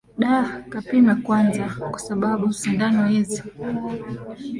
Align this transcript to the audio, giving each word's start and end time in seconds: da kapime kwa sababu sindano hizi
da 0.17 0.65
kapime 0.69 1.15
kwa 1.15 1.99
sababu 1.99 2.53
sindano 2.53 3.07
hizi 3.07 3.43